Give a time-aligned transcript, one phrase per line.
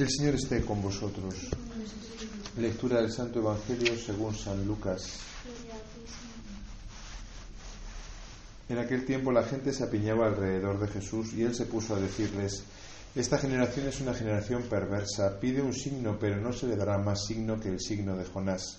[0.00, 1.34] El Señor esté con vosotros.
[2.56, 5.20] Lectura del Santo Evangelio según San Lucas.
[8.70, 12.00] En aquel tiempo la gente se apiñaba alrededor de Jesús y él se puso a
[12.00, 12.64] decirles,
[13.14, 17.26] esta generación es una generación perversa, pide un signo, pero no se le dará más
[17.26, 18.78] signo que el signo de Jonás.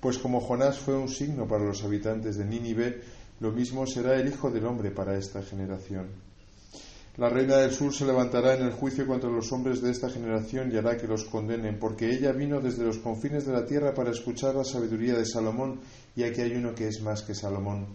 [0.00, 3.02] Pues como Jonás fue un signo para los habitantes de Nínive,
[3.40, 6.25] lo mismo será el Hijo del Hombre para esta generación.
[7.16, 10.70] La reina del sur se levantará en el juicio contra los hombres de esta generación
[10.70, 14.10] y hará que los condenen, porque ella vino desde los confines de la tierra para
[14.10, 15.80] escuchar la sabiduría de Salomón,
[16.14, 17.86] y aquí hay uno que es más que Salomón.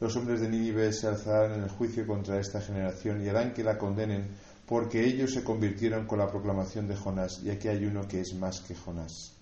[0.00, 3.62] Los hombres de Nínive se alzarán en el juicio contra esta generación y harán que
[3.62, 4.30] la condenen,
[4.66, 8.34] porque ellos se convirtieron con la proclamación de Jonás, y aquí hay uno que es
[8.34, 9.32] más que Jonás.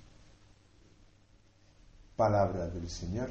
[2.14, 3.30] Palabra del Señor.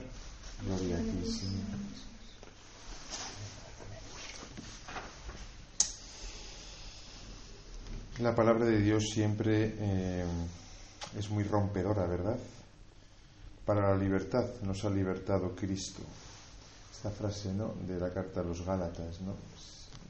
[0.65, 2.11] Gloria a ti, Señor.
[8.21, 10.23] La palabra de Dios siempre eh,
[11.17, 12.37] es muy rompedora, ¿verdad?
[13.65, 16.03] Para la libertad nos ha libertado Cristo.
[16.93, 17.73] Esta frase ¿no?
[17.87, 19.33] de la carta a los Gálatas ¿no?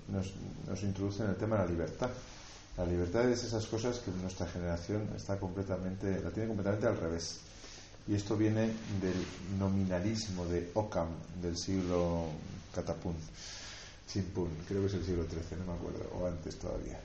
[0.09, 0.33] nos,
[0.67, 2.09] nos introduce en el tema de la libertad.
[2.77, 7.39] La libertad es esas cosas que nuestra generación está completamente, la tiene completamente al revés.
[8.09, 9.25] Y esto viene del
[9.57, 11.07] nominalismo de Occam
[11.41, 12.25] del siglo
[12.75, 13.15] Catapún,
[14.05, 16.99] Chimpún, creo que es el siglo XIII, no me acuerdo, o antes todavía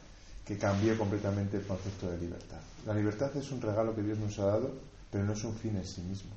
[0.46, 2.60] que cambie completamente el concepto de libertad.
[2.86, 4.70] La libertad es un regalo que Dios nos ha dado,
[5.10, 6.30] pero no es un fin en sí mismo.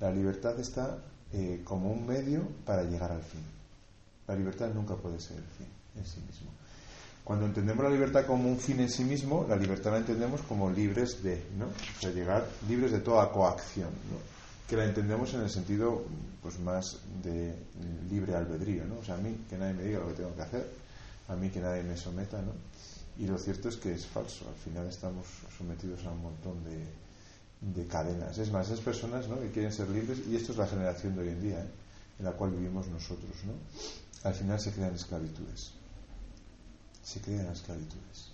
[0.00, 0.98] La libertad está
[1.32, 3.42] eh, como un medio para llegar al fin.
[4.26, 6.50] La libertad nunca puede ser el fin en sí mismo.
[7.22, 10.70] Cuando entendemos la libertad como un fin en sí mismo, la libertad la entendemos como
[10.70, 11.66] libres de, ¿no?
[11.66, 14.18] O sea, llegar libres de toda coacción, ¿no?
[14.68, 16.02] Que la entendemos en el sentido
[16.42, 17.54] pues más de
[18.10, 18.98] libre albedrío, ¿no?
[18.98, 20.66] O sea, a mí que nadie me diga lo que tengo que hacer,
[21.28, 22.52] a mí que nadie me someta, ¿no?
[23.18, 24.48] Y lo cierto es que es falso.
[24.48, 28.38] Al final estamos sometidos a un montón de, cadenas.
[28.38, 29.38] Es más, esas personas ¿no?
[29.38, 31.68] que quieren ser libres, y esto es la generación de hoy en día, ¿eh?
[32.18, 33.52] en la cual vivimos nosotros, ¿no?
[34.24, 35.72] al final se crean esclavitudes.
[37.02, 38.30] Se crean esclavitudes.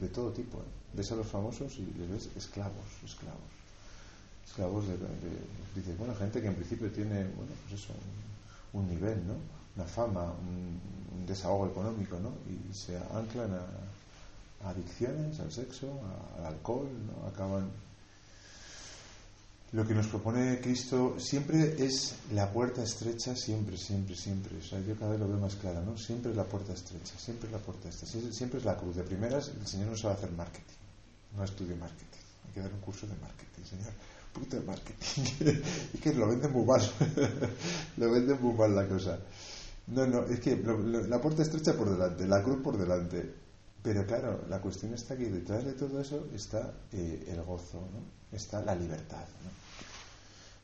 [0.00, 0.58] De todo tipo.
[0.58, 0.94] ¿eh?
[0.94, 3.40] Ves a los famosos y les ves esclavos, esclavos.
[4.46, 4.96] Esclavos de,
[5.74, 7.94] dice, bueno, gente que en principio tiene, bueno, pues eso,
[8.72, 9.34] un, nivel, ¿no?
[9.76, 10.80] Una fama, un,
[11.16, 12.32] un desahogo económico, ¿no?
[12.50, 13.66] Y se anclan a,
[14.64, 16.00] adicciones al sexo,
[16.38, 17.26] al alcohol, ¿no?
[17.26, 17.70] acaban.
[19.72, 24.58] Lo que nos propone Cristo siempre es la puerta estrecha, siempre, siempre, siempre.
[24.58, 25.96] O sea, yo cada vez lo veo más claro, ¿no?
[25.96, 28.96] Siempre es la puerta estrecha, siempre es la puerta estrecha, siempre es la cruz.
[28.96, 30.76] De primeras, el Señor no sabe hacer marketing,
[31.34, 32.20] no estudia marketing.
[32.46, 33.92] Hay que dar un curso de marketing, Señor.
[34.34, 35.22] Puto de marketing.
[35.94, 36.82] y que lo venden muy mal.
[37.96, 39.18] lo venden muy mal la cosa.
[39.86, 43.41] No, no, es que la puerta estrecha por delante, la cruz por delante.
[43.82, 48.36] Pero claro, la cuestión está que detrás de todo eso está eh, el gozo, ¿no?
[48.36, 49.26] está la libertad.
[49.42, 49.50] ¿no?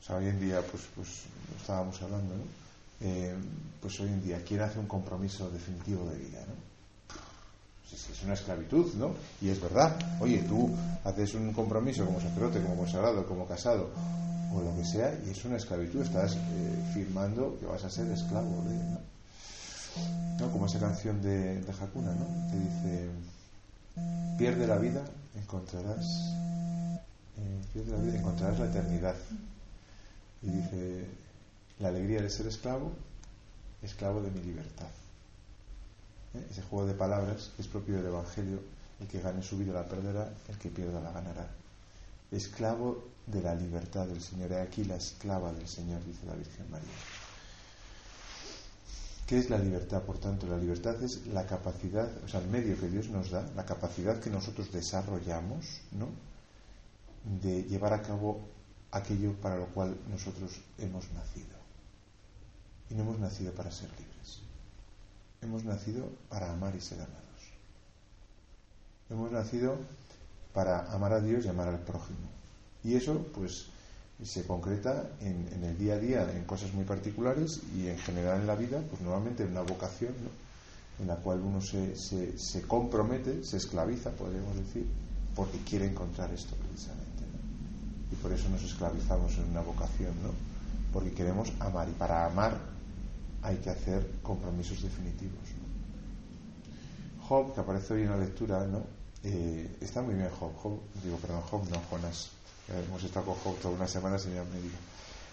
[0.01, 1.25] O sea, hoy en día, pues, pues
[1.61, 2.69] estábamos hablando, ¿no?
[3.01, 3.35] Eh,
[3.81, 6.41] pues hoy en día, ¿quién hace un compromiso definitivo de vida?
[6.47, 6.55] ¿no?
[7.89, 9.15] Pues es una esclavitud, ¿no?
[9.41, 9.99] Y es verdad.
[10.21, 10.71] Oye, tú
[11.05, 13.91] haces un compromiso como sacerdote, como consagrado, como casado,
[14.53, 16.03] o lo que sea, y es una esclavitud.
[16.03, 18.77] Estás eh, firmando que vas a ser esclavo de.
[18.77, 19.18] ¿no?
[20.39, 20.51] ¿No?
[20.51, 22.27] como esa canción de, de Hakuna, ¿no?
[22.51, 23.09] que dice,
[24.39, 25.03] pierde la vida,
[25.37, 26.05] encontrarás,
[27.37, 29.17] eh, pierde la vida, encontrarás la eternidad.
[30.43, 31.07] Y dice,
[31.81, 32.93] la alegría de ser esclavo,
[33.83, 34.89] esclavo de mi libertad.
[36.35, 36.47] ¿Eh?
[36.51, 38.61] Ese juego de palabras es propio del Evangelio,
[39.01, 41.49] el que gane su vida la perderá, el que pierda la ganará.
[42.31, 44.53] Esclavo de la libertad del Señor.
[44.53, 46.89] He aquí la esclava del Señor, dice la Virgen María.
[49.29, 50.05] ¿Qué es la libertad?
[50.05, 53.47] Por tanto, la libertad es la capacidad, o sea, el medio que Dios nos da,
[53.55, 56.09] la capacidad que nosotros desarrollamos, ¿no?
[57.43, 58.41] De llevar a cabo
[58.91, 61.59] aquello para lo cual nosotros hemos nacido.
[62.89, 64.41] Y no hemos nacido para ser libres.
[65.43, 67.53] Hemos nacido para amar y ser amados.
[69.11, 69.77] Hemos nacido
[70.55, 72.31] para amar a Dios y amar al prójimo.
[72.83, 73.67] Y eso, pues,
[74.25, 78.47] se concreta en, el día a día en cosas muy particulares y en general en
[78.47, 80.15] la vida, pues normalmente en una vocación
[81.01, 84.87] en la cual uno se, se, compromete, se esclaviza, podríamos decir,
[85.37, 87.07] porque quiere encontrar esto precisamente.
[88.11, 90.31] Y por eso nos esclavizamos en una vocación, ¿no?
[90.93, 92.59] porque queremos amar y para amar
[93.43, 95.39] hay que hacer compromisos definitivos.
[97.29, 98.83] Job, que aparece hoy en la lectura, ¿no?
[99.23, 102.31] Eh, está muy bien Job, Job, digo, perdón, Job, no, Jonas
[102.77, 104.77] hemos estado con Job toda una semana, Señor me dijo.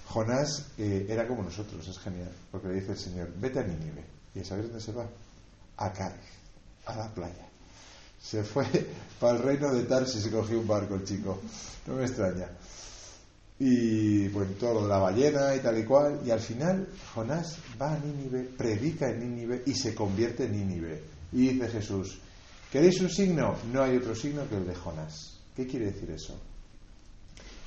[0.08, 4.04] Jonás eh, era como nosotros, es genial, porque le dice el Señor, vete a Nínive.
[4.36, 5.08] ¿Y sabes dónde se va?
[5.78, 6.30] A Cádiz,
[6.86, 7.48] a la playa.
[8.22, 8.66] Se fue
[9.20, 11.42] para el reino de Tarsis y cogió un barco el chico.
[11.88, 12.50] No me extraña.
[13.58, 16.20] Y pues todo lo de la ballena y tal y cual.
[16.26, 21.04] Y al final Jonás va a Nínive, predica en Nínive y se convierte en Nínive.
[21.32, 22.20] Y dice Jesús,
[22.72, 23.56] ¿queréis un signo?
[23.72, 25.40] No hay otro signo que el de Jonás.
[25.56, 26.38] ¿Qué quiere decir eso?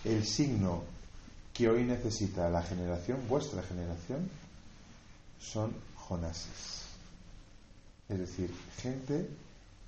[0.05, 0.85] El signo
[1.53, 4.29] que hoy necesita la generación, vuestra generación,
[5.41, 6.87] son Jonases.
[8.09, 9.29] Es decir, gente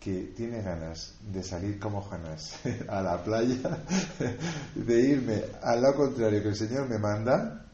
[0.01, 2.59] que tiene ganas de salir como Jonás
[2.89, 3.85] a la playa,
[4.75, 7.67] de irme a lo contrario que el Señor me manda,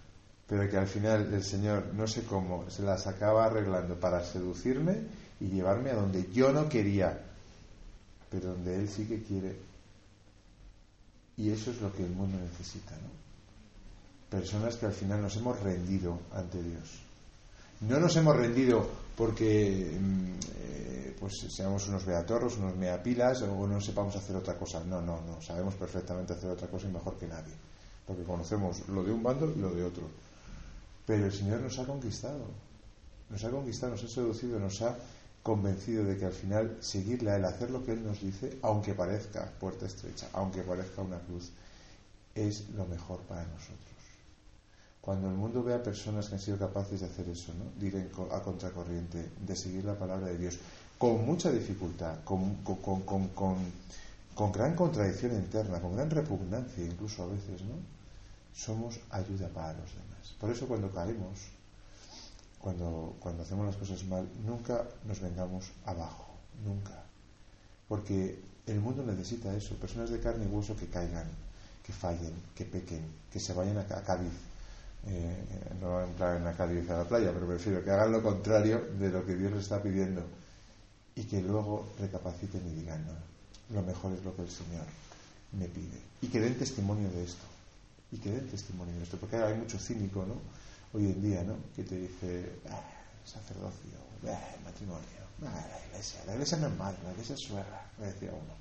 [0.46, 4.98] pero que al final el Señor, no sé cómo, se las acaba arreglando para seducirme
[5.40, 7.18] y llevarme a donde yo no quería,
[8.30, 9.56] pero donde Él sí que quiere.
[11.36, 13.10] Y eso es lo que el mundo necesita, ¿no?
[14.30, 17.00] Personas que al final nos hemos rendido ante Dios.
[17.80, 23.80] No nos hemos rendido porque mm, eh, pues seamos unos beatorros, unos meapilas o no
[23.80, 24.82] sepamos hacer otra cosa.
[24.84, 25.40] No, no, no.
[25.42, 27.54] Sabemos perfectamente hacer otra cosa y mejor que nadie.
[28.06, 30.04] Porque conocemos lo de un bando y lo de otro.
[31.04, 32.46] Pero el Señor nos ha conquistado.
[33.28, 34.96] Nos ha conquistado, nos ha seducido, nos ha
[35.46, 39.48] convencido de que al final seguirle a hacer lo que Él nos dice, aunque parezca
[39.60, 41.52] puerta estrecha, aunque parezca una cruz,
[42.34, 43.94] es lo mejor para nosotros.
[45.00, 47.80] Cuando el mundo vea personas que han sido capaces de hacer eso, ¿no?
[47.80, 50.58] de ir a contracorriente, de seguir la palabra de Dios,
[50.98, 57.76] con mucha dificultad, con, con, gran contradicción interna, con gran repugnancia incluso a veces, ¿no?
[58.52, 60.34] somos ayuda para los demás.
[60.40, 61.38] Por eso cuando caemos,
[62.66, 66.26] cuando, cuando hacemos las cosas mal, nunca nos vengamos abajo,
[66.64, 67.00] nunca.
[67.86, 71.28] Porque el mundo necesita eso, personas de carne y hueso que caigan,
[71.84, 74.34] que fallen, que pequen, que se vayan a, a Cádiz,
[75.06, 75.36] eh,
[75.80, 79.24] no en la calle a la playa, pero prefiero que hagan lo contrario de lo
[79.24, 80.24] que Dios les está pidiendo
[81.14, 84.86] y que luego recapaciten y digan, no, lo mejor es lo que el Señor
[85.52, 86.02] me pide.
[86.20, 87.46] Y que den testimonio de esto.
[88.10, 89.18] Y que den testimonio de esto.
[89.18, 90.34] Porque hay mucho cínico, ¿no?
[90.92, 91.56] Hoy en día, ¿no?
[91.74, 92.60] Que te dice,
[93.24, 93.90] sacerdocio,
[94.64, 95.02] matrimonio,
[95.40, 96.20] la iglesia.
[96.26, 98.54] La iglesia no es madre, la iglesia es suegra, me decía uno.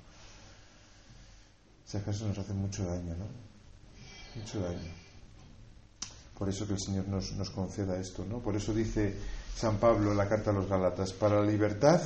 [1.86, 3.26] Si acaso nos hace mucho daño, ¿no?
[4.34, 4.90] Mucho daño.
[6.36, 8.40] Por eso que el Señor nos, nos conceda esto, ¿no?
[8.40, 9.14] Por eso dice
[9.54, 12.02] San Pablo en la carta a los Galatas, para la libertad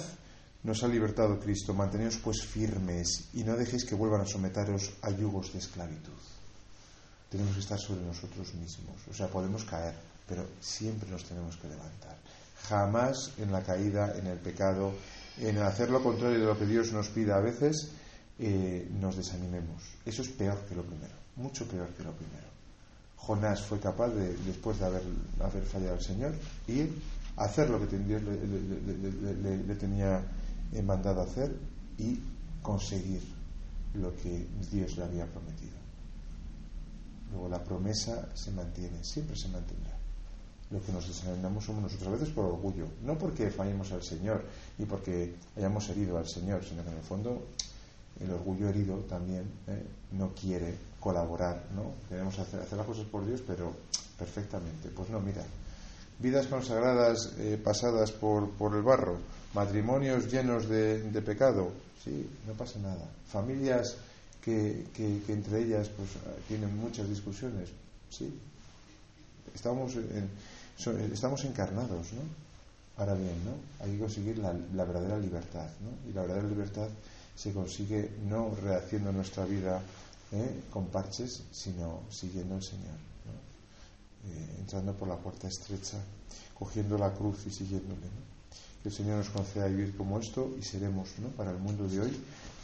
[0.62, 5.10] nos ha libertado Cristo, manteneos pues firmes y no dejéis que vuelvan a someteros a
[5.10, 6.12] yugos de esclavitud.
[7.30, 9.94] Tenemos que estar sobre nosotros mismos, o sea, podemos caer,
[10.28, 12.16] pero siempre nos tenemos que levantar.
[12.68, 14.92] Jamás en la caída, en el pecado,
[15.38, 17.92] en hacer lo contrario de lo que Dios nos pide a veces,
[18.38, 19.82] eh, nos desanimemos.
[20.04, 22.50] Eso es peor que lo primero, mucho peor que lo primero.
[23.16, 26.32] Jonás fue capaz de, después de haber, fallado al Señor,
[26.66, 26.90] ir
[27.36, 30.24] a hacer lo que Dios le, tenía
[30.84, 31.54] mandado hacer
[31.98, 32.18] y
[32.62, 33.22] conseguir
[33.94, 35.76] lo que Dios le había prometido.
[37.30, 39.96] Luego la promesa se mantiene, siempre se mantendrá.
[40.70, 44.44] Lo que nos desanimamos somos nosotros, a veces por orgullo, no porque fallemos al Señor
[44.78, 47.46] y porque hayamos herido al Señor, sino que en el fondo
[48.20, 49.82] el orgullo herido también ¿eh?
[50.12, 51.92] no quiere colaborar, ¿no?
[52.08, 53.72] Queremos hacer, hacer, las cosas por Dios, pero
[54.18, 54.90] perfectamente.
[54.90, 55.42] Pues no, mira,
[56.18, 59.16] vidas consagradas eh, pasadas por, por, el barro,
[59.54, 61.72] matrimonios llenos de, de, pecado,
[62.04, 63.08] sí, no pasa nada.
[63.26, 63.96] Familias
[64.42, 66.10] que, que, entre ellas pues
[66.48, 67.68] tienen muchas discusiones,
[68.10, 68.32] sí.
[69.54, 69.96] Estamos,
[71.12, 72.22] estamos encarnados, ¿no?
[72.96, 73.84] Ahora bien, ¿no?
[73.84, 76.10] Hay que conseguir la, la verdadera libertad, ¿no?
[76.10, 76.88] Y la verdadera libertad
[77.34, 79.80] se consigue no rehaciendo nuestra vida
[80.32, 80.62] ¿eh?
[80.70, 82.98] con parches, sino siguiendo al Señor,
[84.28, 85.96] eh, entrando por la puerta estrecha,
[86.58, 88.08] cogiendo la cruz y siguiéndole.
[88.82, 91.28] Que el Señor nos conceda vivir como esto y seremos ¿no?
[91.28, 92.16] para el mundo de hoy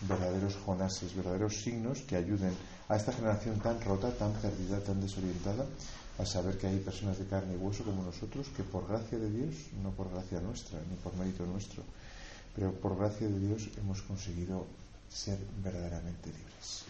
[0.02, 2.54] verdaderos Jonases, verdaderos signos que ayuden
[2.88, 5.66] a esta generación tan rota, tan perdida, tan desorientada,
[6.18, 9.30] a saber que hay personas de carne y hueso como nosotros que por gracia de
[9.30, 11.82] Dios, no por gracia nuestra, ni por mérito nuestro,
[12.54, 14.66] pero por gracia de Dios hemos conseguido
[15.08, 16.84] ser verdaderamente libres.